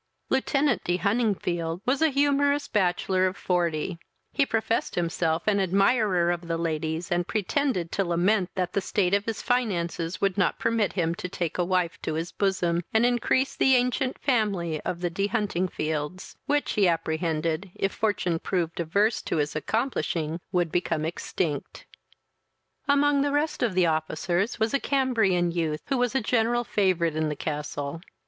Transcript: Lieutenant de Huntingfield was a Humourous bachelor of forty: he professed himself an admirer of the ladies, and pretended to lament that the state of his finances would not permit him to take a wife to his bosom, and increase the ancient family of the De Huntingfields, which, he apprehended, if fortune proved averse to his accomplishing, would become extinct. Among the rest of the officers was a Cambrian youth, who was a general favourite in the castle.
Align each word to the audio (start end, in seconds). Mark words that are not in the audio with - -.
Lieutenant 0.31 0.83
de 0.83 0.97
Huntingfield 0.97 1.81
was 1.85 2.01
a 2.01 2.09
Humourous 2.09 2.67
bachelor 2.67 3.27
of 3.27 3.37
forty: 3.37 3.99
he 4.33 4.47
professed 4.47 4.95
himself 4.95 5.45
an 5.45 5.59
admirer 5.59 6.31
of 6.31 6.47
the 6.47 6.57
ladies, 6.57 7.11
and 7.11 7.27
pretended 7.27 7.91
to 7.91 8.03
lament 8.03 8.49
that 8.55 8.73
the 8.73 8.81
state 8.81 9.13
of 9.13 9.25
his 9.25 9.43
finances 9.43 10.19
would 10.19 10.39
not 10.39 10.57
permit 10.57 10.93
him 10.93 11.13
to 11.13 11.29
take 11.29 11.59
a 11.59 11.63
wife 11.63 12.01
to 12.01 12.15
his 12.15 12.31
bosom, 12.31 12.81
and 12.91 13.05
increase 13.05 13.55
the 13.55 13.75
ancient 13.75 14.17
family 14.17 14.81
of 14.81 15.01
the 15.01 15.11
De 15.11 15.27
Huntingfields, 15.27 16.35
which, 16.47 16.71
he 16.71 16.87
apprehended, 16.87 17.69
if 17.75 17.91
fortune 17.93 18.39
proved 18.39 18.79
averse 18.79 19.21
to 19.21 19.37
his 19.37 19.55
accomplishing, 19.55 20.39
would 20.51 20.71
become 20.71 21.05
extinct. 21.05 21.85
Among 22.87 23.21
the 23.21 23.31
rest 23.31 23.61
of 23.61 23.75
the 23.75 23.85
officers 23.85 24.59
was 24.59 24.73
a 24.73 24.79
Cambrian 24.79 25.51
youth, 25.51 25.83
who 25.89 25.97
was 25.99 26.15
a 26.15 26.21
general 26.21 26.63
favourite 26.63 27.15
in 27.15 27.29
the 27.29 27.35
castle. 27.35 28.01